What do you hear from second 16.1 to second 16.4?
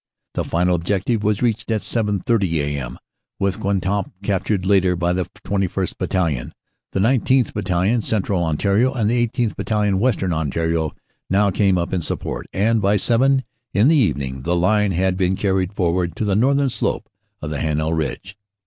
to the